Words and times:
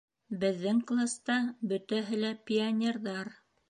Беҙҙең 0.43 0.79
класта 0.93 1.37
бөтәһе 1.75 2.23
лә 2.27 2.35
пионерҙар. 2.51 3.37